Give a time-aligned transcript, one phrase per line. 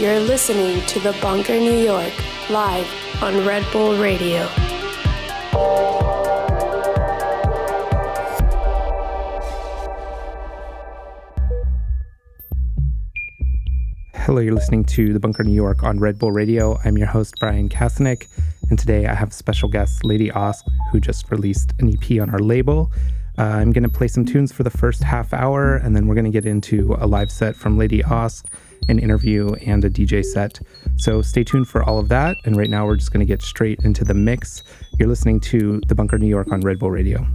[0.00, 2.12] You're listening to The Bunker New York,
[2.50, 2.86] live
[3.20, 4.46] on Red Bull Radio.
[14.14, 16.78] Hello, you're listening to The Bunker New York on Red Bull Radio.
[16.84, 18.28] I'm your host, Bryan Kasenic,
[18.70, 22.38] and today I have special guest LDY OSC, who just released an EP on our
[22.38, 22.92] label.
[23.38, 26.16] Uh, I'm going to play some tunes for the first half hour, and then we're
[26.16, 28.44] going to get into a live set from LDY OSC
[28.88, 30.60] an interview, and a DJ set.
[30.96, 32.36] So stay tuned for all of that.
[32.44, 34.62] And right now, we're just going to get straight into the mix.
[34.98, 37.26] You're listening to The Bunker New York on Red Bull Radio.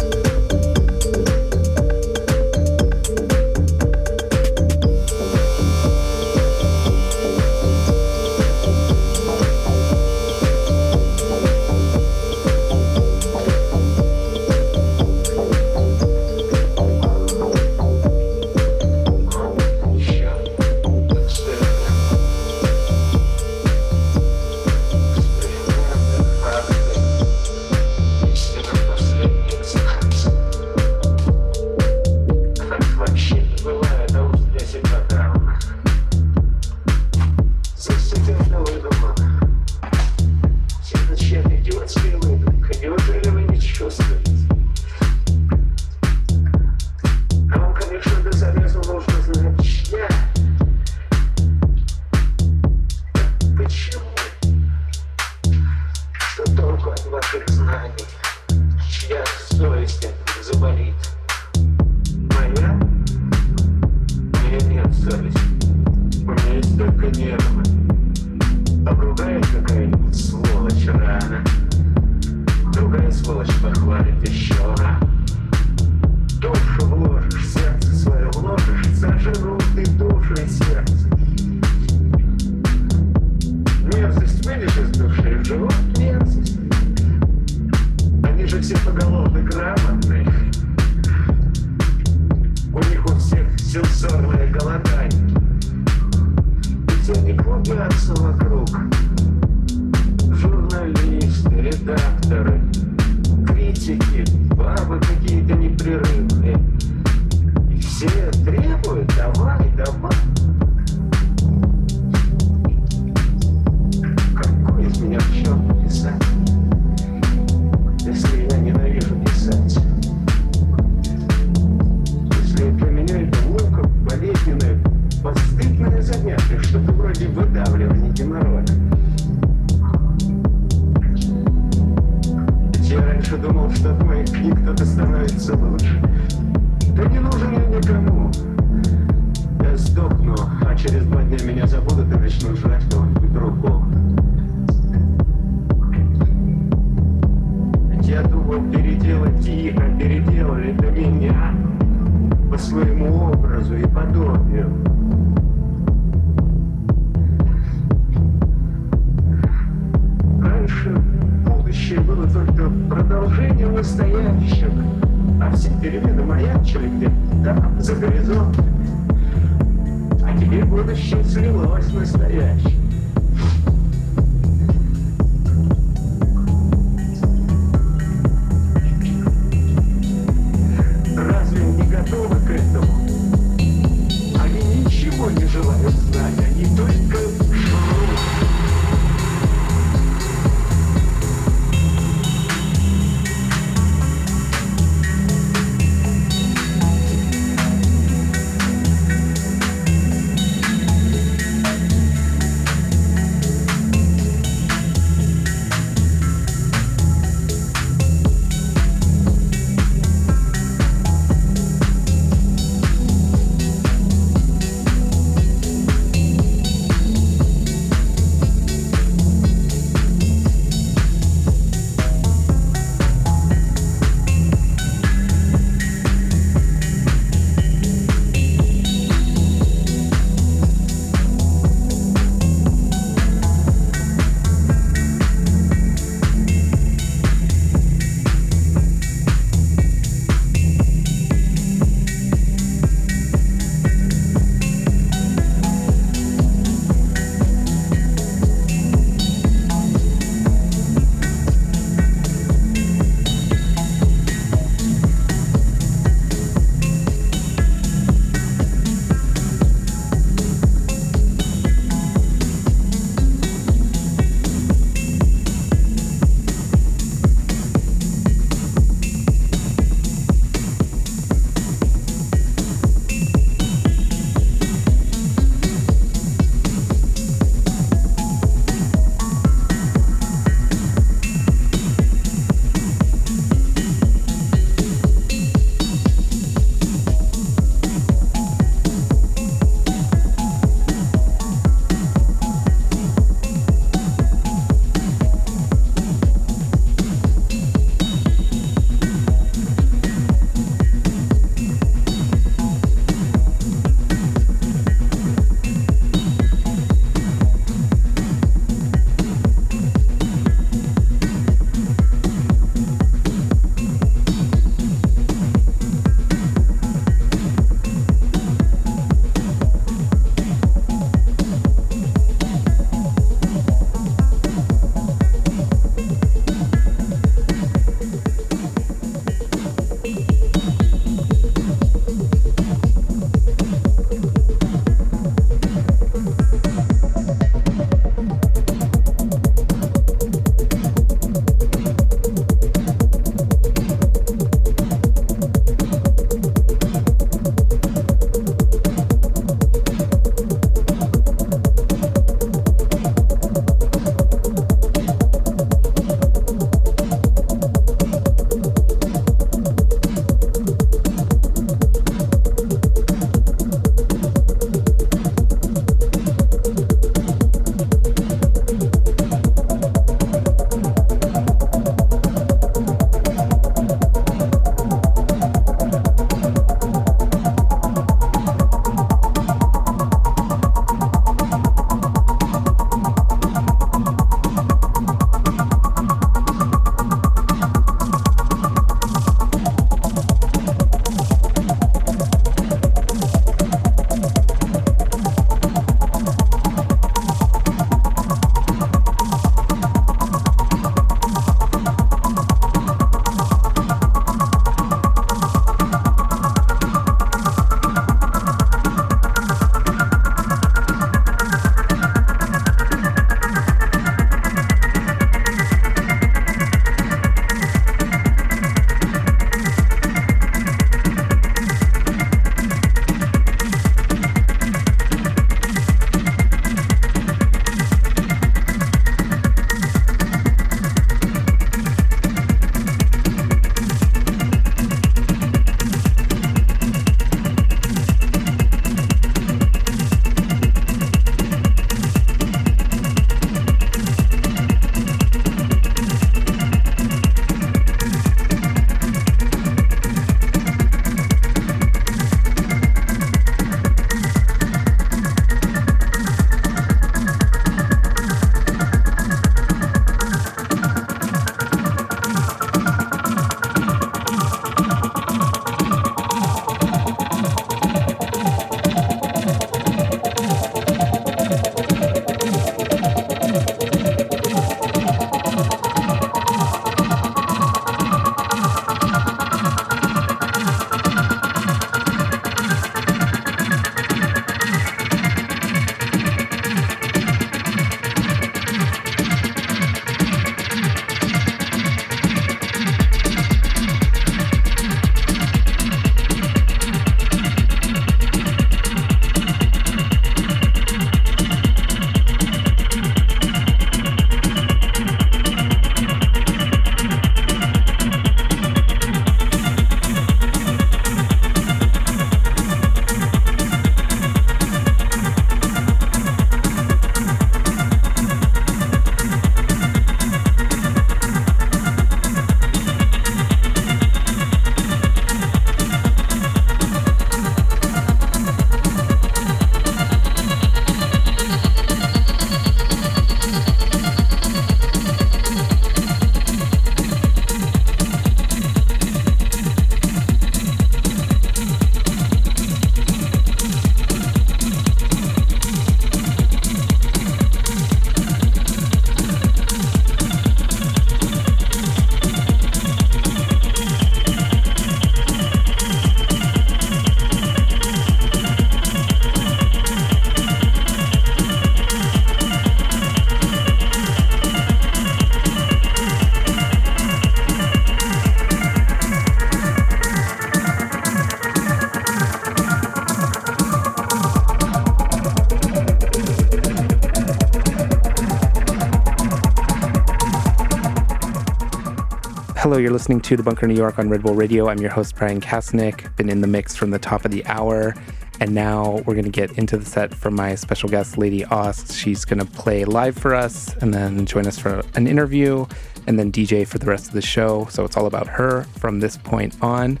[582.66, 584.68] Hello, you're listening to The Bunker New York on Red Bull Radio.
[584.68, 586.16] I'm your host, Bryan Kasenic.
[586.16, 587.94] Been in the mix from the top of the hour.
[588.40, 591.96] And now we're going to get into the set from my special guest, LDY OSC.
[591.96, 595.64] She's going to play live for us and then join us for an interview
[596.08, 597.66] and then DJ for the rest of the show.
[597.66, 600.00] So it's all about her from this point on.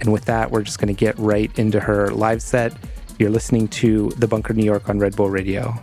[0.00, 2.72] And with that, we're just going to get right into her live set.
[3.18, 5.78] You're listening to The Bunker New York on Red Bull Radio.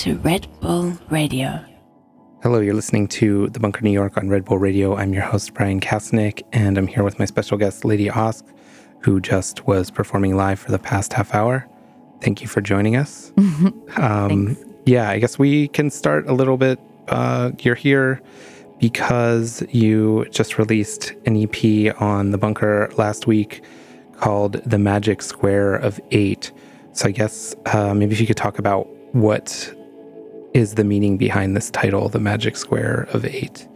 [0.00, 1.62] To Red Bull Radio.
[2.42, 4.96] Hello, you're listening to The Bunker New York on Red Bull Radio.
[4.96, 8.42] I'm your host, Bryan Kasenic, and I'm here with my special guest, LDY OSC,
[9.00, 11.68] who just was performing live for the past half hour.
[12.22, 13.30] Thank you for joining us.
[13.98, 16.80] um, yeah, I guess we can start a little bit.
[17.08, 18.22] Uh, you're here
[18.78, 23.62] because you just released an EP on The Bunker last week
[24.16, 26.52] called The Magic Square of Eight.
[26.92, 29.74] So I guess uh, maybe if you could talk about what
[30.54, 33.66] is the meaning behind this title, The Magic Square of Eight.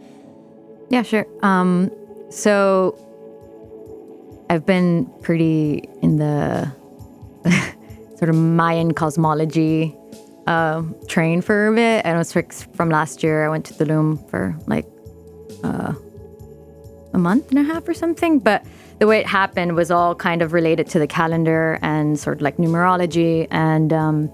[0.89, 1.25] Yeah, sure.
[1.41, 1.91] Um,
[2.29, 2.97] so
[4.49, 6.71] I've been pretty in the
[8.17, 9.95] sort of Mayan cosmology
[10.47, 12.05] uh, train for a bit.
[12.05, 13.45] And it was from last year.
[13.45, 14.85] I went to Tulum for like
[15.63, 15.93] uh,
[17.13, 18.39] a month and a half or something.
[18.39, 18.63] But
[18.99, 22.41] the way it happened was all kind of related to the calendar and sort of
[22.41, 23.47] like numerology.
[23.51, 24.31] And um,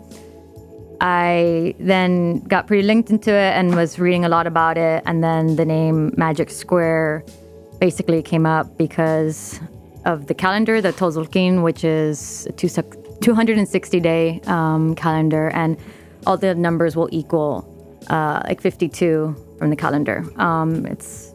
[1.02, 5.02] I then got pretty linked into it and was reading a lot about it.
[5.08, 7.26] And then the name Magic Square
[7.80, 9.60] basically came up because
[10.06, 15.49] of the calendar, the Tzolk'in, which is a 260 day um, calendar.
[15.49, 15.76] And
[16.28, 17.68] all the numbers will equal
[18.12, 20.24] uh, like 52 from the calendar.
[20.39, 21.34] Um, it's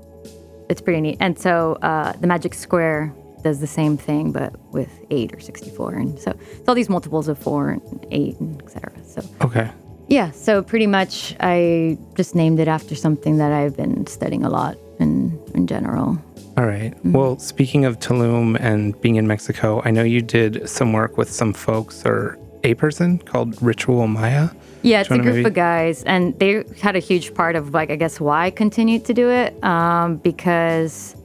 [0.68, 1.16] it's pretty neat.
[1.18, 3.12] And so uh, the Magic Square
[3.42, 5.94] does the same thing, but with eight or 64.
[5.94, 8.92] And so it's all these multiples of four and eight and etc.
[9.16, 9.70] So okay.
[10.08, 14.48] Yeah, so pretty much I just named it after something that I've been studying a
[14.48, 16.18] lot in in general.
[16.56, 16.94] All right.
[16.96, 17.12] mm-hmm.
[17.12, 21.30] Well, speaking of Tulum and being in Mexico, I know you did some work with
[21.30, 24.48] some folks or a person called Ritual Maya.
[24.82, 25.44] Yeah, it's a group maybe...
[25.44, 29.04] of guys, and they had a huge part of like I guess why I continued
[29.06, 31.16] to do it um, because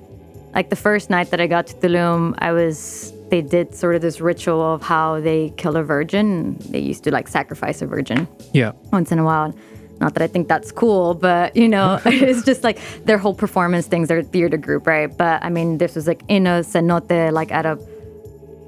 [0.53, 4.01] like the first night that I got to Tulum, I was they did sort of
[4.01, 6.57] this ritual of how they kill a virgin.
[6.69, 8.27] They used to like sacrifice a virgin.
[8.53, 8.73] Yeah.
[8.91, 9.55] Once in a while.
[10.01, 13.87] Not that I think that's cool, but you know, it's just like their whole performance
[13.87, 14.09] things.
[14.09, 15.15] They're a theater group, right?
[15.15, 17.79] But I mean, this was like in a cenote, like at a,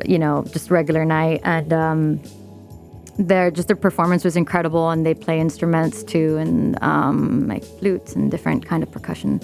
[0.06, 2.22] you know, just regular night, and um,
[3.18, 8.16] their just their performance was incredible, and they play instruments too, and um, like flutes
[8.16, 9.42] and different kind of percussion.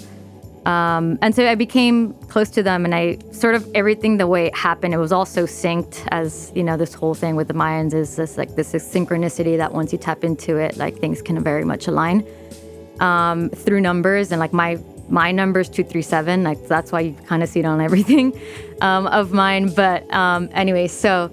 [0.70, 4.46] Um, and so I became close to them, and I sort of everything the way
[4.46, 4.94] it happened.
[4.94, 8.18] It was all so synced, as you know, this whole thing with the Mayans is
[8.18, 11.66] this like this is synchronicity that once you tap into it, like things can very
[11.66, 12.24] much align
[13.00, 14.32] um, through numbers.
[14.32, 17.62] And like my my number's two three seven, like that's why you kind of see
[17.62, 18.40] it on everything
[18.82, 19.74] um, of mine.
[19.74, 21.32] But um, anyway, so.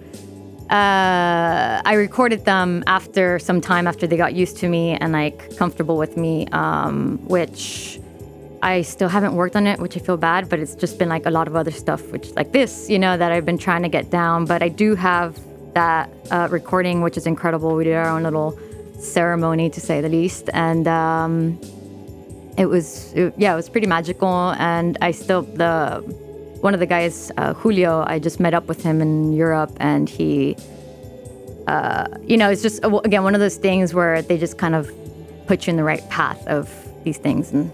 [0.68, 5.56] Uh, I recorded them after some time after they got used to me and like
[5.56, 8.00] comfortable with me, um, which
[8.62, 11.26] I still haven't worked on it, which I feel bad, but it's just been like
[11.26, 13.88] a lot of other stuff, which like this, you know, that I've been trying to
[13.88, 14.46] get down.
[14.46, 15.38] But I do have
[15.74, 17.74] that uh, recording, which is incredible.
[17.74, 18.58] We did our own little
[18.98, 21.60] ceremony, to say the least, and um,
[22.56, 24.54] it was, it, yeah, it was pretty magical.
[24.58, 26.02] And I still the
[26.60, 30.08] one of the guys, uh, Julio, I just met up with him in Europe, and
[30.08, 30.56] he,
[31.66, 34.90] uh, you know, it's just again one of those things where they just kind of
[35.46, 36.72] put you in the right path of
[37.04, 37.70] these things and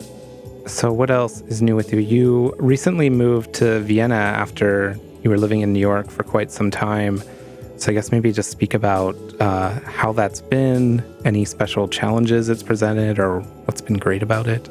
[0.67, 1.99] so, what else is new with you?
[1.99, 6.71] You recently moved to Vienna after you were living in New York for quite some
[6.71, 7.23] time.
[7.77, 12.63] So, I guess maybe just speak about uh, how that's been, any special challenges it's
[12.63, 14.67] presented, or what's been great about it.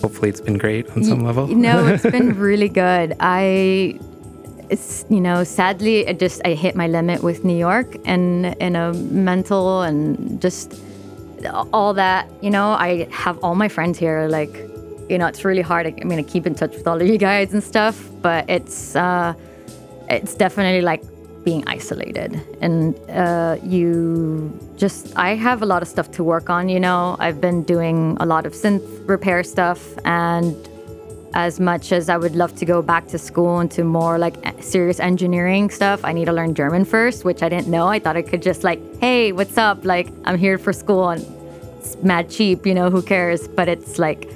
[0.00, 1.46] Hopefully, it's been great on some level.
[1.48, 3.16] No, it's been really good.
[3.20, 3.98] I,
[4.70, 8.76] it's you know, sadly, I just I hit my limit with New York and in
[8.76, 10.72] a mental and just
[11.72, 14.28] all that, you know, I have all my friends here.
[14.28, 14.54] Like,
[15.08, 15.86] you know, it's really hard.
[15.86, 18.94] I, mean, I keep in touch with all of you guys and stuff, but it's
[18.96, 19.34] uh,
[20.08, 21.02] it's definitely like
[21.44, 25.16] being isolated, and uh, you just.
[25.16, 26.68] I have a lot of stuff to work on.
[26.68, 30.54] You know, I've been doing a lot of synth repair stuff, and
[31.38, 34.98] as much as I would love to go back to school into more like serious
[34.98, 37.86] engineering stuff, I need to learn German first, which I didn't know.
[37.86, 39.84] I thought I could just like, hey, what's up?
[39.84, 41.24] Like, I'm here for school and
[41.78, 43.46] it's mad cheap, you know, who cares?
[43.46, 44.28] But it's like,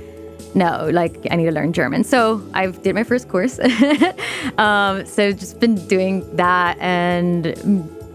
[0.55, 2.05] no, like I need to learn German.
[2.05, 3.59] So I did my first course.
[4.59, 7.42] um, so just been doing that and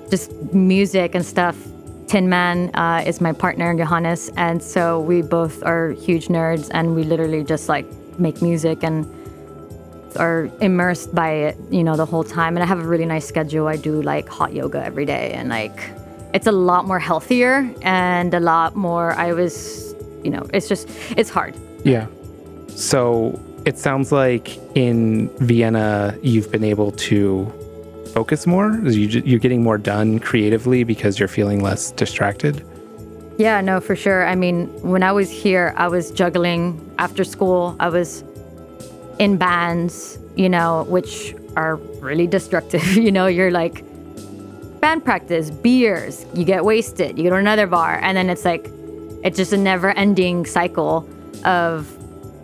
[0.09, 1.57] just music and stuff.
[2.07, 6.95] Tin Man uh, is my partner, Johannes, and so we both are huge nerds, and
[6.95, 7.85] we literally just like
[8.19, 9.05] make music and
[10.17, 12.55] are immersed by it, you know, the whole time.
[12.55, 13.67] And I have a really nice schedule.
[13.67, 15.91] I do like hot yoga every day and like
[16.33, 20.89] it's a lot more healthier and a lot more I was, you know, it's just
[21.17, 21.55] it's hard.
[21.83, 22.07] Yeah.
[22.69, 27.51] So it sounds like in Vienna you've been able to
[28.17, 28.79] focus more?
[28.83, 32.65] You, you're getting more done creatively because you're feeling less distracted?
[33.37, 34.25] Yeah, no, for sure.
[34.25, 37.75] I mean, when I was here, I was juggling after school.
[37.79, 38.23] I was
[39.19, 42.85] in bands, you know, which are really destructive.
[42.95, 43.83] you know, you're like
[44.79, 48.69] band practice, beers, you get wasted, you go to another bar, and then it's like
[49.23, 51.07] it's just a never-ending cycle
[51.45, 51.91] of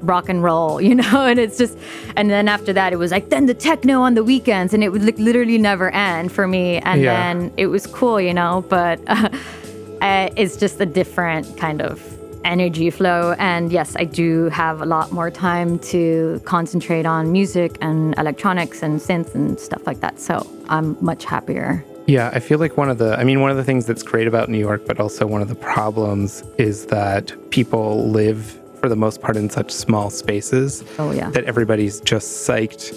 [0.02, 1.78] rock and roll, you know, and it's just,
[2.18, 4.90] and then after that, it was like then the techno on the weekends, and it
[4.90, 7.14] would like literally never end for me, and Yeah.
[7.14, 9.30] then it was cool, you know, but uh,
[10.04, 12.02] uh, it's just a different kind of
[12.46, 17.78] energy flow, and yes, I do have a lot more time to concentrate on music
[17.80, 21.84] and electronics and synths and stuff like that, so I'm much happier.
[22.06, 24.28] Yeah, I feel like one of the, I mean, one of the things that's great
[24.28, 28.98] about New York, but also one of the problems is that people live for the
[28.98, 31.30] most part in such small spaces Oh yeah.
[31.30, 32.94] that everybody's just psyched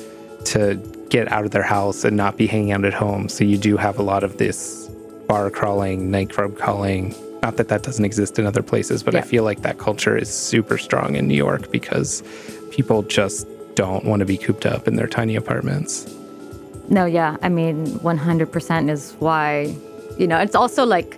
[0.47, 0.75] to
[1.09, 3.29] get out of their house and not be hanging out at home.
[3.29, 4.86] So you do have a lot of this
[5.27, 7.15] bar crawling, nightclub crawling.
[7.43, 10.33] Not that that doesn't exist in other places, but I feel like that culture is
[10.33, 12.23] super strong in New York because
[12.71, 16.13] people just don't want to be cooped up in their tiny apartments.
[16.89, 17.37] No, yeah.
[17.43, 19.77] I mean, 100% is why,
[20.19, 21.11] you know, it's also like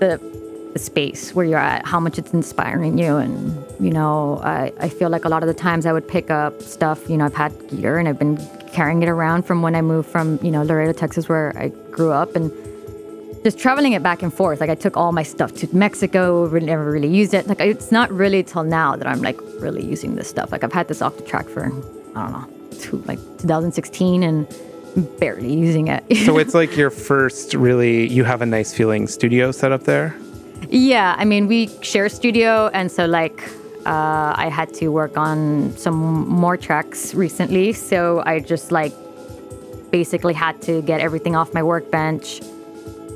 [0.00, 0.20] the,
[0.72, 3.16] the space where you're at, how much it's inspiring you.
[3.16, 6.30] And, you know, I, I feel like a lot of the times I would pick
[6.30, 8.38] up stuff, you know, I've had gear and I've been
[8.72, 12.12] carrying it around from when I moved from, you know, Laredo, Texas, where I grew
[12.12, 12.50] up and
[13.46, 14.60] just traveling it back and forth.
[14.60, 17.46] Like I took all my stuff to Mexico, really never really used it.
[17.46, 20.50] Like it's not really till now that I'm like really using this stuff.
[20.50, 22.48] Like I've had this off the track for, I don't know,
[22.80, 24.48] two, like 2016 and
[25.20, 26.02] barely using it.
[26.24, 30.16] So it's like your first really, you have a nice feeling studio set up there.
[30.68, 33.46] Yeah, I mean, we share a studio, and so like
[33.84, 37.74] uh, I had to work on some more tracks recently.
[37.74, 38.92] So I just like
[39.92, 42.40] basically had to get everything off my workbench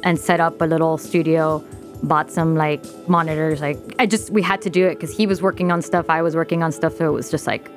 [0.02, 1.64] and set up a little studio.
[2.02, 3.60] Bought some like monitors.
[3.60, 6.22] Like I just we had to do it because he was working on stuff, I
[6.22, 6.96] was working on stuff.
[6.96, 7.70] So it was just like,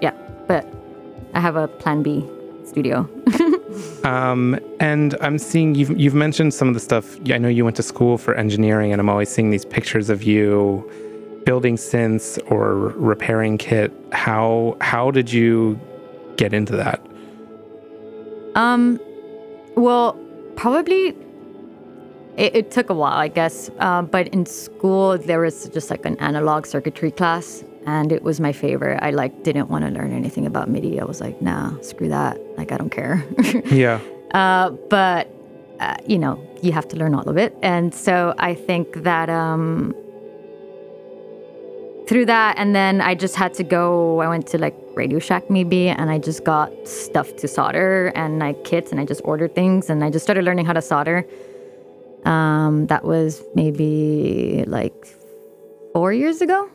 [0.00, 0.14] yeah.
[0.48, 0.66] But
[1.34, 2.28] I have a Plan B
[2.64, 3.08] studio.
[4.04, 7.18] Um, and I'm seeing you've you've mentioned some of the stuff.
[7.30, 10.22] I know you went to school for engineering, and I'm always seeing these pictures of
[10.22, 10.90] you
[11.44, 13.92] building synths or repairing kit.
[14.12, 15.78] How how did you
[16.36, 17.00] get into that?
[18.54, 19.00] Um,
[19.76, 20.18] well,
[20.56, 21.16] probably
[22.36, 23.70] it, it took a while, I guess.
[23.78, 28.40] Uh, but in school, there was just like an analog circuitry class, and it was
[28.40, 28.98] my favorite.
[29.02, 31.00] I like didn't want to learn anything about MIDI.
[31.00, 32.38] I was like, nah, screw that.
[32.56, 33.24] Like I don't care.
[33.66, 34.00] Yeah.
[34.32, 35.28] uh, but
[35.80, 39.28] uh, you know, you have to learn all of it, and so I think that
[39.28, 39.94] um,
[42.08, 44.20] through that, and then I just had to go.
[44.20, 48.38] I went to like Radio Shack maybe, and I just got stuff to solder and
[48.38, 51.26] like kits, and I just ordered things, and I just started learning how to solder.
[52.24, 54.94] Um, that was maybe like
[55.92, 56.70] four years ago.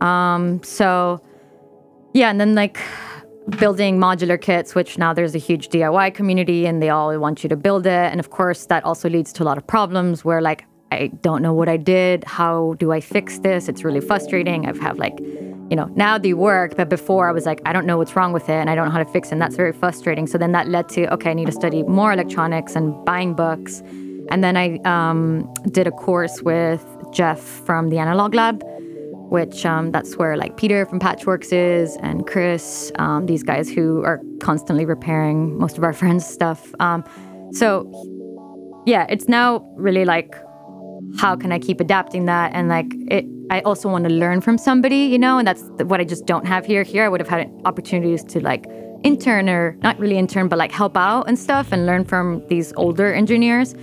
[0.00, 1.22] Um, so
[2.12, 2.78] yeah, and then like
[3.58, 7.48] building modular kits, which now there's a huge DIY community and they all want you
[7.48, 8.10] to build it.
[8.10, 11.40] And of course, that also leads to a lot of problems where like I don't
[11.40, 12.22] know what I did.
[12.24, 13.66] How do I fix this?
[13.66, 14.66] It's really frustrating.
[14.66, 17.86] I've have like, you know, now they work, but before I was like, I don't
[17.86, 19.32] know what's wrong with it and I don't know how to fix it.
[19.32, 20.26] And that's very frustrating.
[20.26, 23.82] So then that led to, okay, I need to study more electronics and buying books.
[24.32, 26.82] And then I um, did a course with
[27.12, 28.62] Jeff from the Analog Lab,
[29.28, 34.02] which um, that's where like Peter from Patchworks is and Chris, um, these guys who
[34.04, 36.72] are constantly repairing most of our friends' stuff.
[36.80, 37.04] Um,
[37.52, 37.84] so
[38.86, 40.34] yeah, it's now really like
[41.18, 43.26] how can I keep adapting that and like it.
[43.50, 46.46] I also want to learn from somebody, you know, and that's what I just don't
[46.46, 46.84] have here.
[46.84, 48.64] Here, I would have had opportunities to like
[49.02, 52.72] intern or not really intern, but like help out and stuff and learn from these
[52.78, 53.74] older engineers.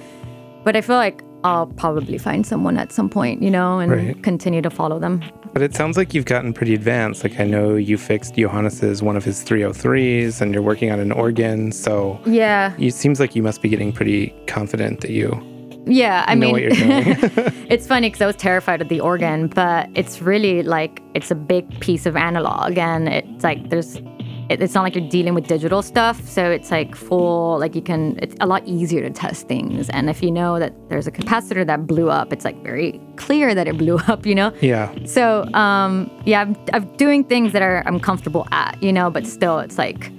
[0.69, 4.21] But I feel like I'll probably find someone at some point, you know, and Right.
[4.21, 5.23] continue to follow them.
[5.51, 7.23] But it sounds like you've gotten pretty advanced.
[7.23, 11.11] Like I know you fixed Johannes's one of his 303s, and you're working on an
[11.11, 11.71] organ.
[11.71, 15.41] So Yeah, it seems like you must be getting pretty confident that you
[15.87, 16.23] yeah.
[16.27, 17.15] I know mean, what you're doing.
[17.73, 21.35] it's funny because I was terrified of the organ, but it's really like it's a
[21.35, 23.99] big piece of analog, and it's like there's.
[24.49, 27.59] It- It's not like you're dealing with digital stuff, so it's like full.
[27.59, 29.89] Like you can, it's a lot easier to test things.
[29.89, 33.53] And if you know that there's a capacitor that blew up, it's like very clear
[33.55, 34.25] that it blew up.
[34.25, 34.51] You know.
[34.61, 34.93] yeah.
[35.05, 39.25] So um, yeah, I'm, I'm doing things that are I'm comfortable at, you know, but
[39.27, 40.11] still, it's like,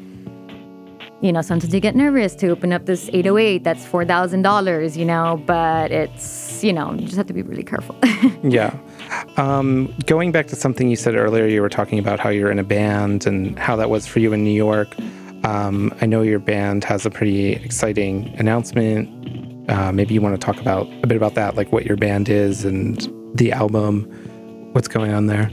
[1.23, 4.97] you know, sometimes you get nervous to open up this 808 that's four thousand dollars,
[4.97, 7.97] you know, but it's you know, you just have to be really careful.
[8.43, 8.75] Yeah.
[9.37, 12.59] Um, going back to something you said earlier, you were talking about how you're in
[12.59, 14.95] a band and how that was for you in New York.
[15.45, 19.09] Um, I know your band has a pretty exciting announcement.
[19.71, 22.29] Uh, maybe you want to talk about a bit about that, like what your band
[22.29, 24.05] is and the album,
[24.73, 25.51] what's going on there.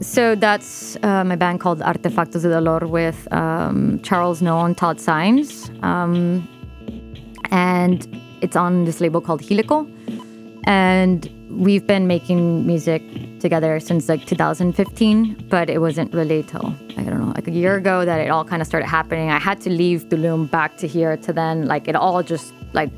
[0.00, 5.70] So that's uh, my band called Artefactos de Dolor with um, Charles and Todd Sines.
[5.82, 6.46] Um,
[7.50, 8.06] and
[8.42, 9.88] it's on this label called Helical.
[10.64, 13.02] And we've been making music
[13.40, 17.76] together since like 2015, but it wasn't really till, I don't know, like a year
[17.76, 19.30] ago that it all kind of started happening.
[19.30, 22.90] I had to leave Tulum back to here to then, like, it all just like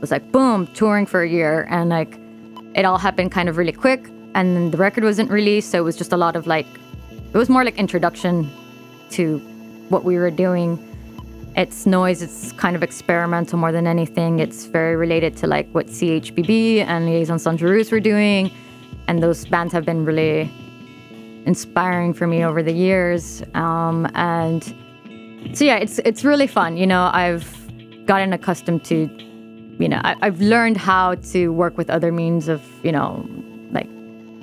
[0.00, 1.66] was like boom, touring for a year.
[1.70, 2.18] And like
[2.74, 4.08] it all happened kind of really quick.
[4.34, 5.70] And then the record wasn't released.
[5.70, 6.66] So it was just a lot of like,
[7.32, 8.50] it was more like introduction
[9.10, 9.38] to
[9.88, 10.78] what we were doing.
[11.58, 14.38] It's noise, it's kind of experimental more than anything.
[14.38, 18.52] It's very related to like what CHBB and Liaison Sans were doing.
[19.08, 20.48] And those bands have been really
[21.46, 23.42] inspiring for me over the years.
[23.54, 24.62] Um, and
[25.52, 26.76] so yeah, it's it's really fun.
[26.76, 27.44] You know, I've
[28.06, 29.08] gotten accustomed to,
[29.80, 33.28] you know, I, I've learned how to work with other means of, you know,
[33.72, 33.88] like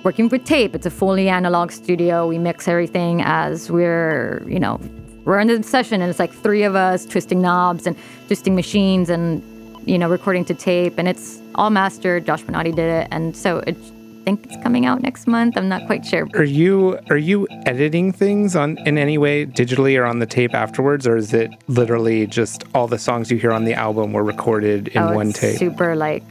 [0.04, 0.76] working with tape.
[0.76, 2.28] It's a fully analog studio.
[2.28, 4.82] We mix everything as we're, you know,
[5.26, 7.98] we're in the session and it's like three of us twisting knobs and
[8.28, 9.44] twisting machines and,
[9.86, 10.98] you know, recording to tape.
[10.98, 12.26] And it's all mastered.
[12.26, 13.08] Josh Bonati did it.
[13.12, 15.58] And so it, I think it's coming out next month.
[15.58, 16.28] I'm not quite sure.
[16.34, 20.56] Are you are you editing things on in any way digitally or on the tape
[20.56, 24.24] afterwards, or is it literally just all the songs you hear on the album were
[24.24, 25.60] recorded in Oh, one it's tape?
[25.60, 26.24] Super like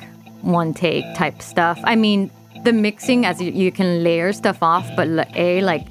[0.43, 1.81] one take type stuff.
[1.85, 2.33] I mean,
[2.65, 5.07] the mixing as you, you can layer stuff off, but
[5.37, 5.87] a like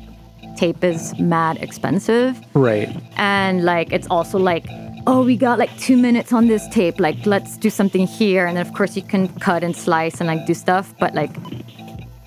[0.58, 2.90] tape is mad expensive, Right.
[3.18, 4.66] and like it's also like.
[5.06, 6.98] Oh, we got like two minutes on this tape.
[6.98, 10.28] Like, let's do something here, and then of course you can cut and slice and
[10.28, 10.94] like do stuff.
[10.98, 11.30] But like,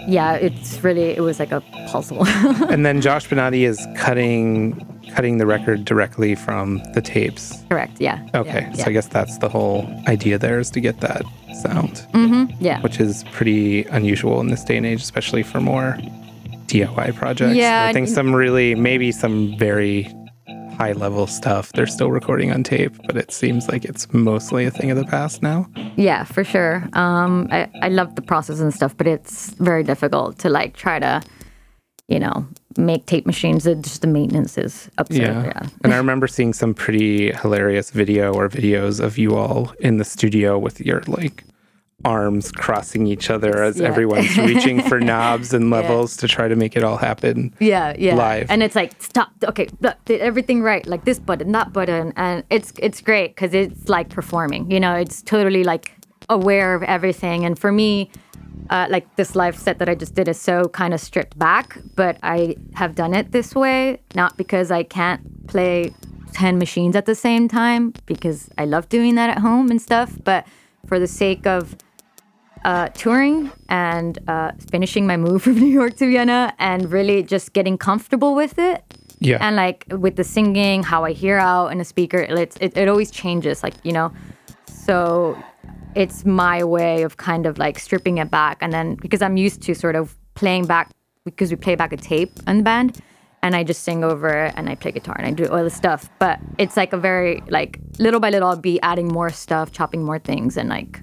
[0.06, 2.26] yeah, it's really it was like a puzzle.
[2.70, 4.76] and then Josh Bonati is cutting
[5.14, 7.54] cutting the record directly from the tapes.
[7.70, 7.98] Correct.
[7.98, 8.20] Yeah.
[8.34, 8.84] Okay, Yeah.
[8.84, 11.22] so I guess that's the whole idea there is to get that
[11.62, 12.52] sound, mm-hmm.
[12.62, 12.82] yeah.
[12.82, 15.96] which is pretty unusual in this day and age, especially for more
[16.66, 17.56] DIY projects.
[17.56, 20.12] Yeah, I think some really, maybe some very
[20.76, 24.70] high level stuff they're still recording on tape, but it seems like it's mostly a
[24.70, 25.66] thing of the past now.
[25.96, 26.86] Yeah, for sure.
[26.92, 30.98] Um, I, I love the process and stuff, but it's very difficult to like try
[30.98, 31.22] to,
[32.08, 33.64] you know, make tape machines.
[33.64, 35.20] That just the maintenance is absurd.
[35.20, 35.66] Yeah.
[35.84, 40.04] and I remember seeing some pretty hilarious video or videos of you all in the
[40.04, 41.42] studio with your like
[42.06, 43.88] arms crossing each other as Yeah.
[43.88, 47.52] everyone's reaching for knobs and levels to try to make it all happen.
[47.58, 48.14] Yeah, yeah.
[48.14, 48.50] Live.
[48.50, 49.30] And it's like, stop.
[49.44, 49.68] Okay,
[50.08, 50.86] everything right.
[50.86, 54.70] Like this button, that button, and it's it's great because it's like performing.
[54.70, 55.92] You know, it's totally like
[56.28, 57.44] aware of everything.
[57.44, 58.10] And for me,
[58.70, 61.78] uh, like this live set that I just did is so kind of stripped back.
[61.96, 65.92] But I have done it this way not because I can't play
[66.32, 70.10] ten machines at the same time because I love doing that at home and stuff,
[70.24, 70.46] but
[70.86, 71.74] for the sake of
[72.66, 77.52] uh, touring and uh, finishing my move from New York to Vienna and really just
[77.52, 78.82] getting comfortable with it.
[79.20, 79.38] Yeah.
[79.40, 82.88] And like with the singing, how I hear out in a speaker, it's, it, it
[82.88, 84.12] always changes, like, you know.
[84.66, 85.40] So
[85.94, 88.58] it's my way of kind of like stripping it back.
[88.60, 90.90] And then because I'm used to sort of playing back,
[91.24, 93.00] because we play back a tape in the band.
[93.42, 95.70] And I just sing over it and I play guitar and I do all the
[95.70, 96.10] stuff.
[96.18, 100.02] But it's like a very, like, little by little, I'll be adding more stuff, chopping
[100.02, 100.98] more things, and like,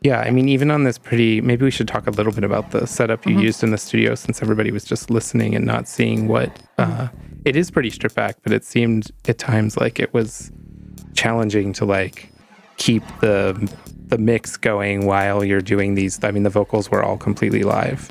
[0.00, 2.70] Yeah, I mean, even on this pretty, maybe we should talk a little bit about
[2.70, 6.28] the setup you used in the studio since everybody was just listening and not seeing
[6.28, 6.56] what.
[6.78, 7.08] Uh,
[7.44, 10.52] it is pretty stripped back, but it seemed at times like it was
[11.14, 12.30] challenging to like
[12.76, 13.72] keep the
[14.06, 16.22] the mix going while you're doing these.
[16.22, 18.08] I mean, the vocals were all completely live.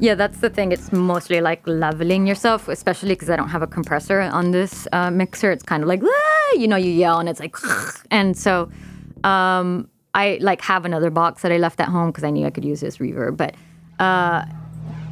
[0.00, 0.72] Yeah, that's the thing.
[0.72, 5.10] It's mostly like leveling yourself, especially because I don't have a compressor on this uh,
[5.10, 5.52] mixer.
[5.52, 7.56] It's kind of like, "Ah," you know, you yell and it's like,
[8.10, 8.70] and so
[9.24, 12.50] um, I like have another box that I left at home because I knew I
[12.50, 13.36] could use this reverb.
[13.36, 13.54] But
[13.98, 14.44] uh,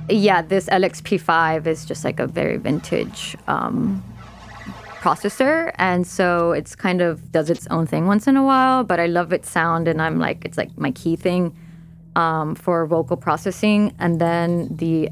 [0.08, 4.02] yeah, this LXP5 is just like a very vintage um,
[5.00, 8.82] processor, and so it's kind of does its own thing once in a while.
[8.84, 11.56] But I love its sound, and I'm like, it's like my key thing
[12.16, 13.94] um, for vocal processing.
[13.98, 15.08] And then the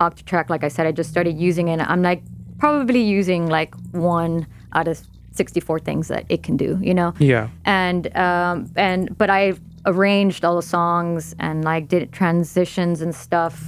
[0.00, 1.80] Octatrack, like I said, I just started using it.
[1.80, 2.22] I'm like
[2.58, 5.00] probably using like one out of
[5.36, 7.14] 64 things that it can do, you know?
[7.18, 7.48] Yeah.
[7.64, 9.54] And, um, and, but I
[9.84, 13.62] arranged all the songs and like did transitions and stuff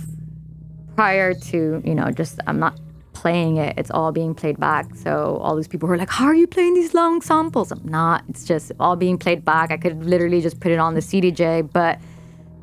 [0.96, 2.78] prior to, you know, just, I'm not
[3.12, 3.74] playing it.
[3.76, 4.94] It's all being played back.
[4.94, 7.72] So all these people were like, how are you playing these long samples?
[7.72, 8.22] I'm not.
[8.28, 9.70] It's just all being played back.
[9.72, 11.98] I could literally just put it on the CDJ, but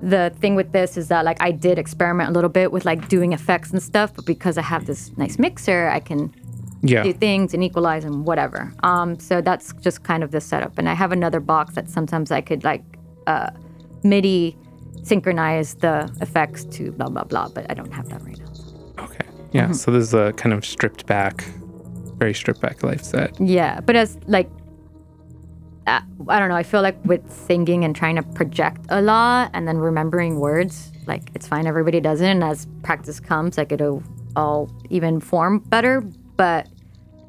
[0.02, 3.07] the thing with this is that like I did experiment a little bit with like
[3.10, 6.34] doing effects and stuff, but because I have this nice mixer, I can
[6.87, 7.03] Yeah.
[7.03, 8.73] do things and equalize and whatever.
[8.83, 10.77] Um, so that's just kind of the setup.
[10.77, 12.83] And I have another box that sometimes I could like
[13.27, 13.49] uh,
[14.03, 14.57] MIDI
[15.03, 19.03] synchronize the effects to blah blah blah, but I don't have that right now.
[19.03, 19.25] Okay.
[19.51, 19.63] Yeah.
[19.65, 19.73] Mm-hmm.
[19.73, 21.43] So this is a kind of stripped back,
[22.17, 23.39] very stripped back life set.
[23.39, 24.49] Yeah, but as like,
[25.87, 26.55] uh, I don't know.
[26.55, 30.91] I feel like with singing and trying to project a lot and then remembering words,
[31.05, 31.67] like it's fine.
[31.67, 34.03] Everybody does it, and as practice comes, like it'll
[34.35, 36.01] all even form better.
[36.37, 36.67] But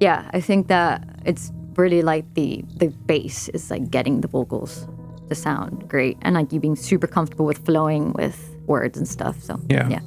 [0.01, 4.87] yeah, I think that it's really like the the base is like getting the vocals
[5.29, 9.41] to sound great, and like you being super comfortable with flowing with words and stuff.
[9.43, 9.89] So Yeah.
[9.89, 10.01] yeah.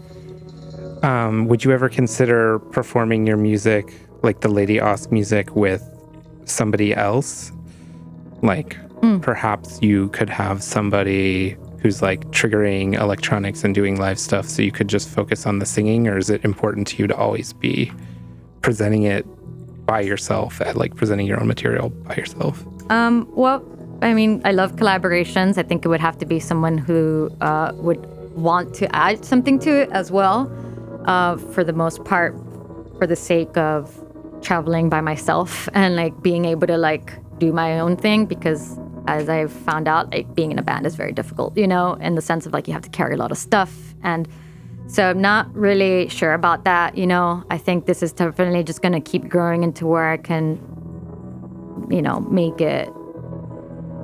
[1.02, 5.82] Um, would you ever consider performing your music, like the LDY OSC music, with
[6.45, 7.52] somebody else?
[8.41, 9.22] Like Mm.
[9.22, 14.74] perhaps you could have somebody who's like triggering electronics and doing live stuff so you
[14.74, 17.91] could just focus on the singing, or is it important to you to always be
[18.61, 19.26] presenting it
[19.90, 22.64] by yourself, at like presenting your own material by yourself?
[22.91, 23.57] Um, well,
[24.03, 25.57] I mean, I love collaborations.
[25.57, 28.02] I think it would have to be someone who uh, would
[28.36, 30.40] want to add something to it as well.
[31.06, 32.36] Uh, for the most part,
[32.99, 33.82] for the sake of
[34.41, 37.07] traveling by myself and like being able to like
[37.40, 40.95] do my own thing, because as I've found out, like being in a band is
[40.95, 41.57] very difficult.
[41.57, 43.74] You know, in the sense of like you have to carry a lot of stuff
[44.03, 44.28] and.
[44.90, 46.98] So I'm not really sure about that.
[46.98, 50.18] You know, I think this is definitely just going to keep growing into where I
[50.18, 50.56] can,
[51.91, 52.90] you know, make it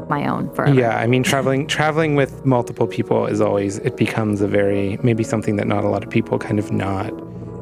[0.08, 0.80] my own forever.
[0.80, 5.24] Yeah, I mean traveling traveling with multiple people is always it becomes a very maybe
[5.24, 7.12] something that not a lot of people kind of not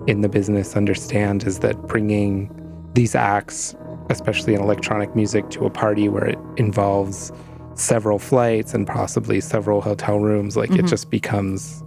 [0.06, 2.52] in the business understand is that bringing
[2.94, 3.74] these acts,
[4.10, 7.32] especially in electronic music to a party where it involves
[7.76, 10.88] several flights and possibly several hotel rooms, like it mm-hmm.
[10.88, 11.82] just becomes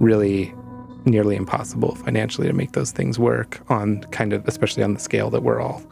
[0.00, 0.52] really
[1.04, 5.30] nearly impossible financially to make those things work on kind of especially on the scale
[5.30, 5.82] that we're all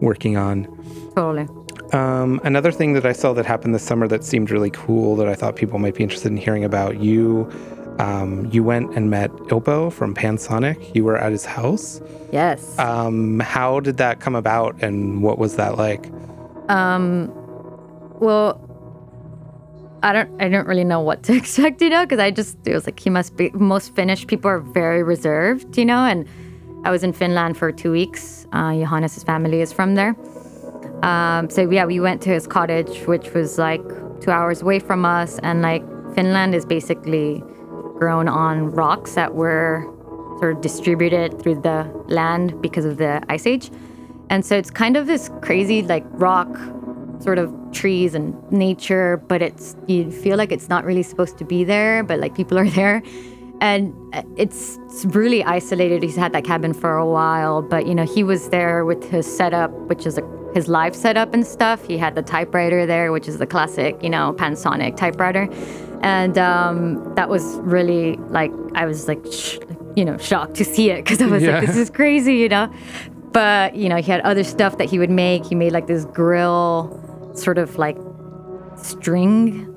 [0.00, 0.64] working on.
[1.14, 1.48] Totally.
[1.92, 5.28] Um, another thing that I saw that happened this summer that seemed really cool that
[5.28, 7.50] I thought people might be interested in hearing about you.
[7.98, 10.94] Um, you went and met Ilpo from Pansonic.
[10.94, 12.00] You were at his house.
[12.30, 12.78] Yes.
[12.78, 16.08] Um, how did that come about, and what was that like?
[16.68, 17.32] Um,
[18.20, 18.67] well,
[20.02, 20.42] I don't.
[20.42, 23.00] I don't really know what to expect, you know, because I just it was like
[23.00, 23.50] he must be.
[23.50, 26.26] Most Finnish people are very reserved, you know, and
[26.84, 28.46] I was in Finland for two weeks.
[28.52, 30.16] Uh, Johannes' family is from there.
[31.02, 33.82] Um, so yeah, we went to his cottage, which was like
[34.20, 35.84] two hours away from us, and like
[36.14, 37.42] Finland is basically
[37.98, 39.84] grown on rocks that were
[40.38, 43.70] sort of distributed through the land because of the ice age,
[44.30, 46.48] and so it's kind of this crazy like rock
[47.20, 51.44] sort of trees and nature, but it's you feel like it's not really supposed to
[51.44, 53.02] be there, but like people are there.
[53.60, 56.02] And uh, it's, it's really isolated.
[56.04, 59.26] He's had that cabin for a while, but you know, he was there with his
[59.26, 60.22] setup, which is a,
[60.54, 61.84] his live setup and stuff.
[61.84, 65.48] He had the typewriter there, which is the classic, you know, Pansonic typewriter.
[66.02, 69.58] And um, that was really like, I was like, sh-
[69.96, 71.58] you know, shocked to see it because I was Yeah.
[71.58, 72.72] like, this is crazy, you know?
[73.32, 75.44] But, you know, he had other stuff that he would make.
[75.44, 76.98] He made like this grill,
[77.40, 77.96] sort of like
[78.76, 79.74] string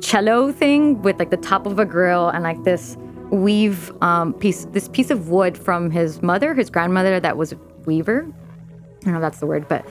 [0.00, 2.96] cello thing with like the top of a grill and like this
[3.30, 7.58] weave um, piece, this piece of wood from his mother, his grandmother, that was a
[7.86, 8.26] weaver.
[8.26, 9.84] I don't know if that's the word, but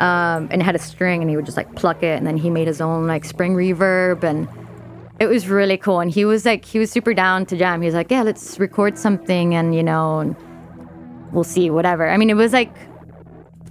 [0.00, 2.36] um, and it had a string, and he would just like pluck it, and then
[2.36, 4.48] he made his own like spring reverb, and
[5.18, 6.00] it was really cool.
[6.00, 7.82] And he was like, he was super down to jam.
[7.82, 10.36] He was like, yeah, let's record something, and you know, and
[11.32, 12.08] we'll see, whatever.
[12.08, 12.72] I mean, it was like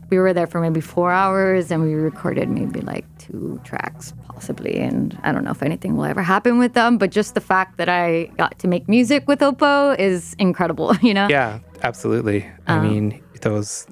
[0.10, 4.78] we were there for maybe four hours and we recorded maybe like two tracks possibly
[4.78, 7.78] and i don't know if anything will ever happen with them but just the fact
[7.78, 12.50] that i got to make music with Ilpo is incredible you know Yeah, absolutely.
[12.68, 13.88] I um, mean, those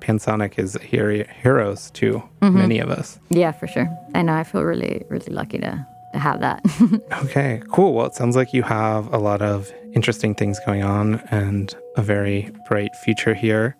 [0.00, 2.58] Pansonic is hero- heroes to mm-hmm.
[2.58, 3.18] many of us.
[3.30, 6.64] yeah for sure i know i feel really really lucky to, to have that
[7.24, 7.92] Okay, cool.
[7.94, 12.02] Well, it sounds like you have a lot of interesting things going on and a
[12.02, 13.76] very bright future here.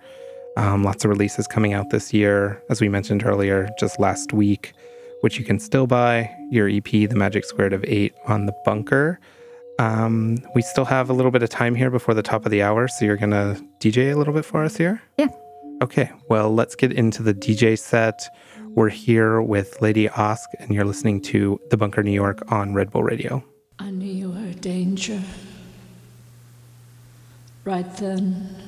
[0.59, 4.72] Um, lots of releases coming out this year, as we mentioned earlier, just last week,
[5.20, 6.35] which you can still buy.
[6.51, 9.20] Your EP, The Magic Squared of Eight, on the Bunker.
[9.78, 12.60] Um, we still have a little bit of time here before the top of the
[12.60, 15.01] hour, so you're gonna DJ a little bit for us here.
[15.16, 15.28] yeah
[15.80, 18.28] Okay, well, let's get into the DJ set.
[18.74, 22.90] We're here with LDY OSC, and you're listening to The Bunker New York on Red
[22.90, 23.44] Bull Radio.
[23.78, 25.22] I knew you were a danger.
[27.64, 28.68] Right then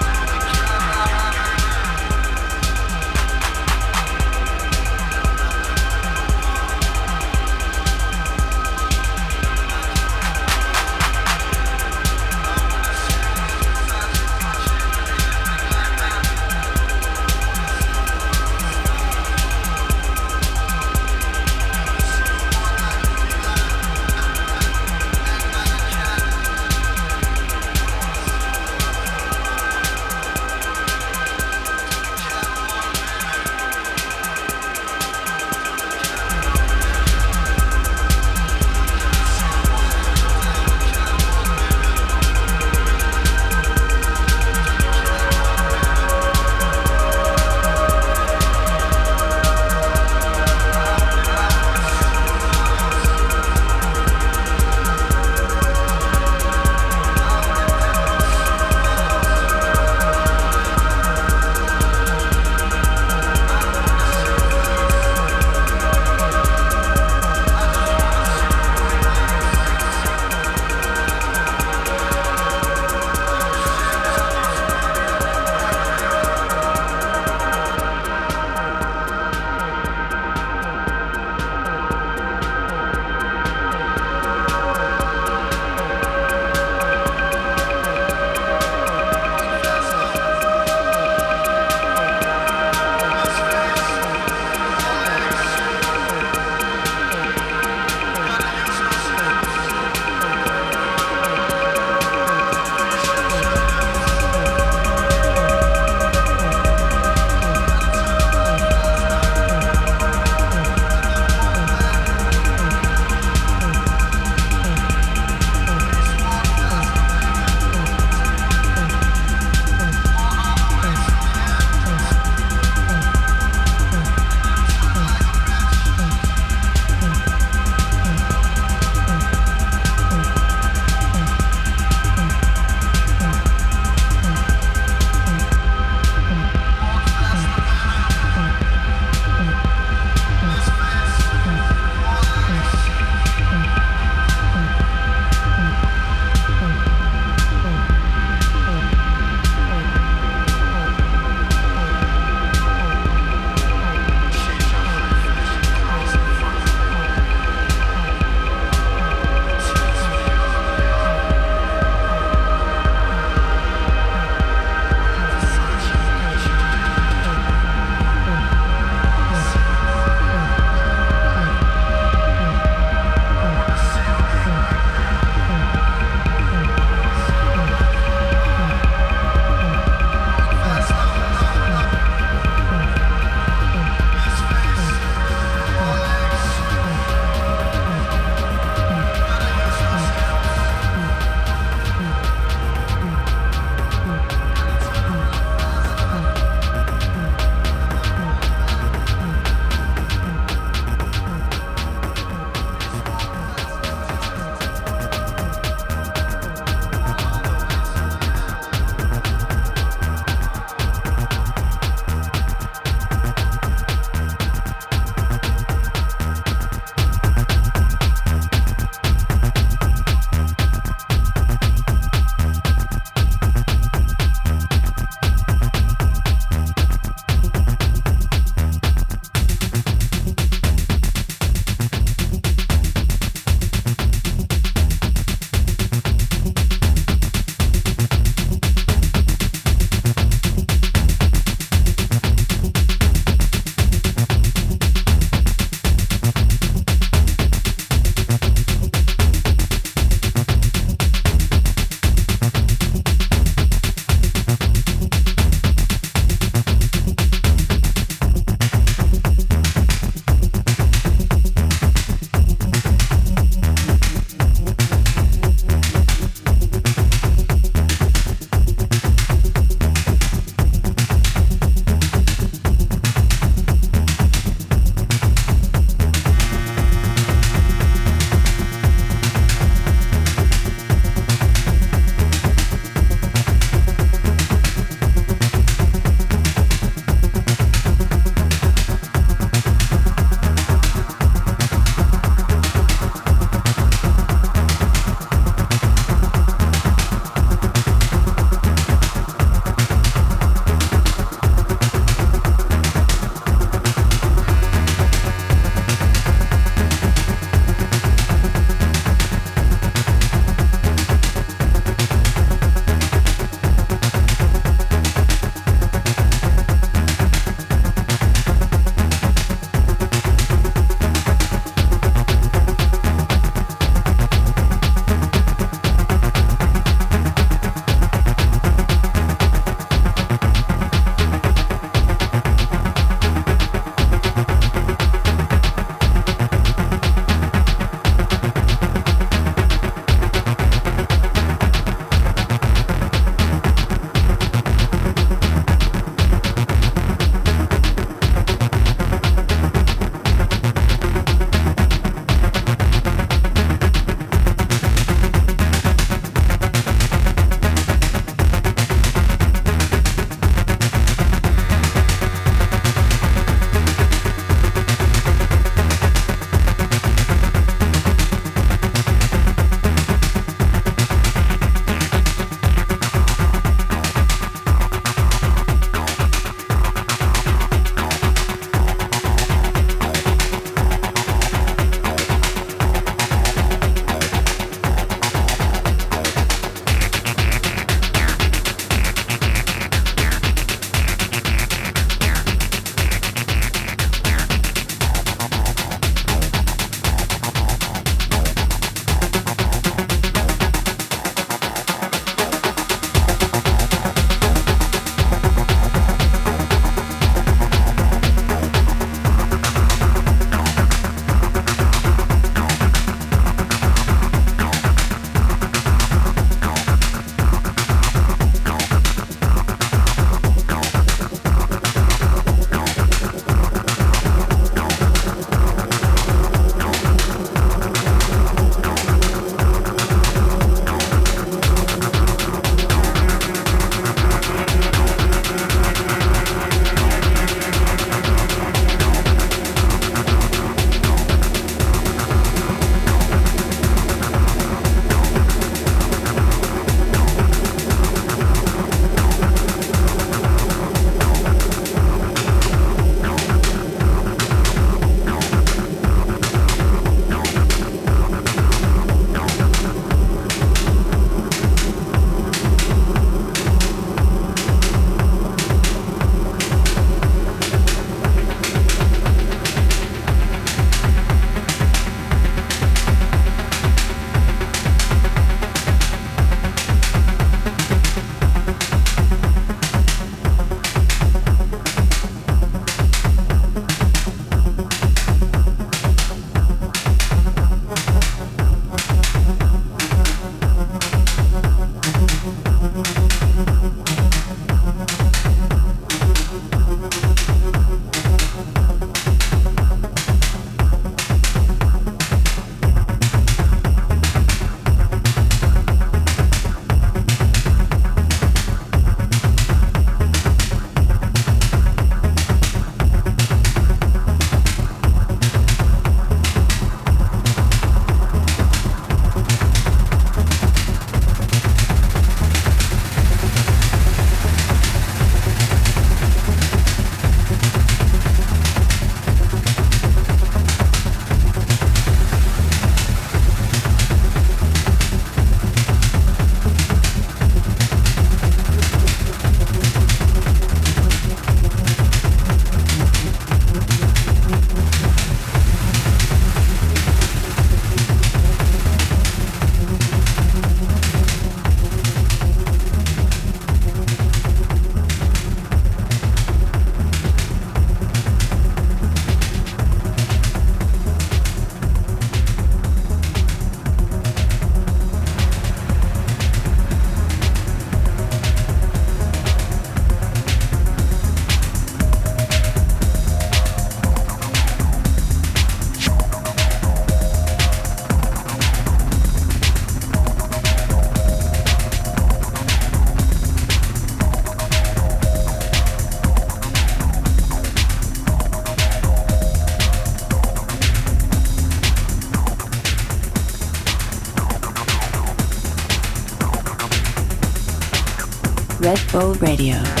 [599.13, 600.00] Red Radio.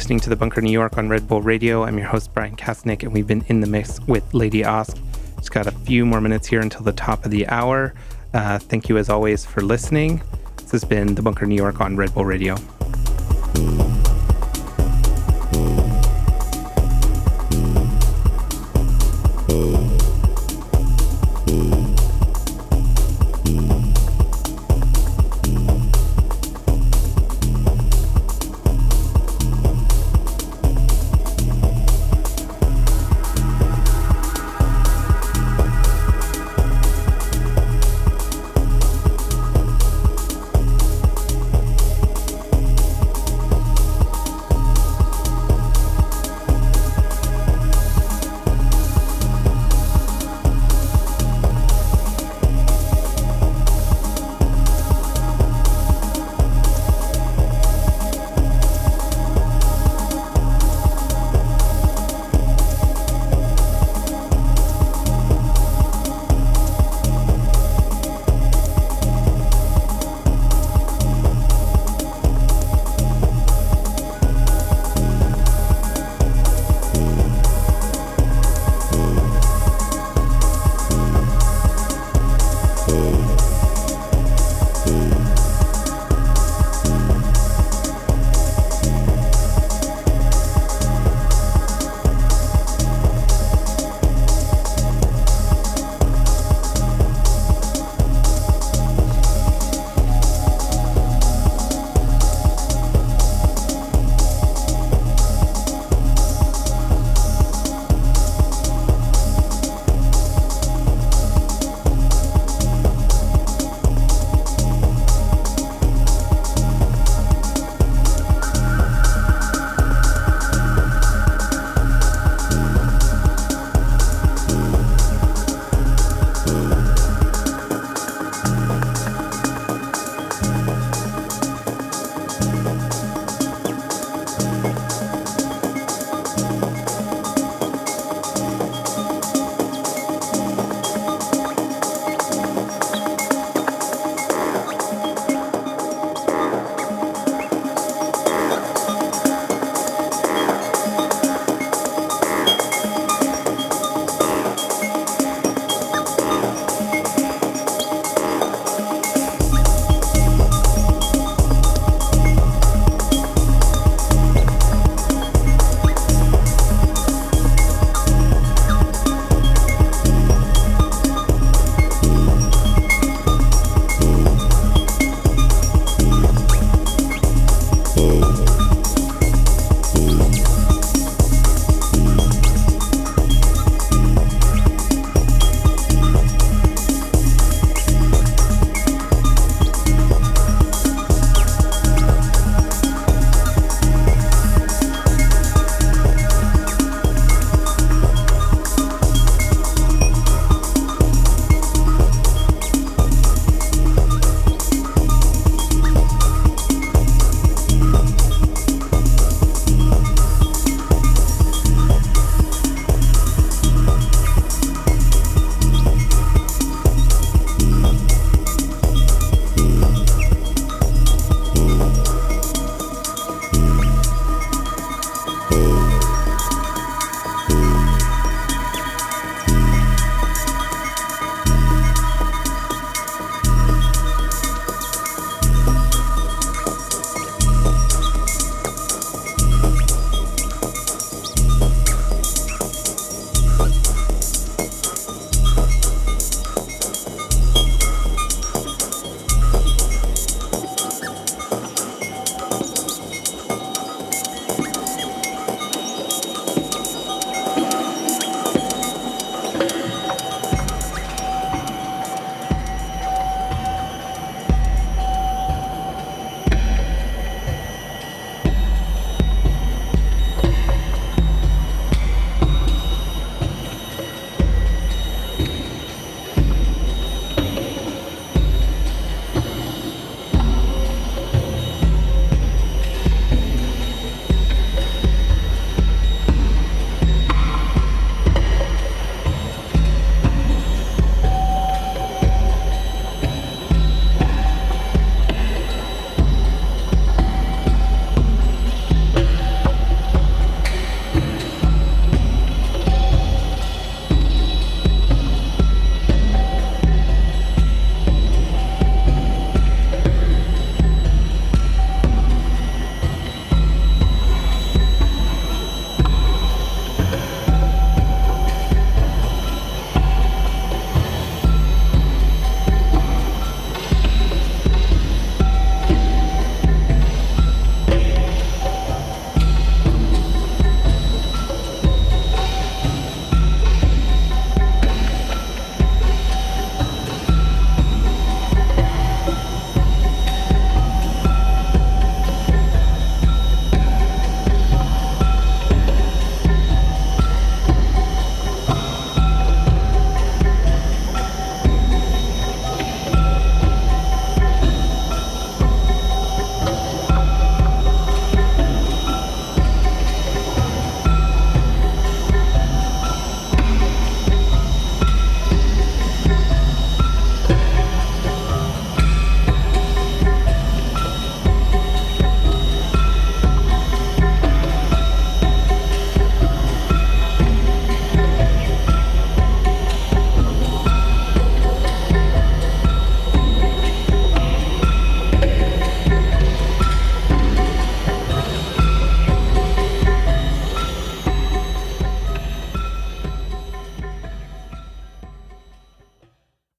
[0.00, 1.84] Listening to the Bunker New York on Red Bull Radio.
[1.84, 4.98] I'm your host, Bryan Kasenic, and we've been in the mix with LDY OSC.
[5.36, 7.92] Just got a few more minutes here until the top of the hour.
[8.32, 10.22] Uh, thank you, as always, for listening.
[10.56, 12.56] This has been the Bunker New York on Red Bull Radio.